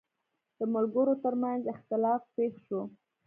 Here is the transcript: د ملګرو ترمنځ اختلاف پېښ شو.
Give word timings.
د 0.57 0.59
ملګرو 0.73 1.13
ترمنځ 1.23 1.63
اختلاف 1.75 2.21
پېښ 2.35 2.53
شو. 2.67 2.81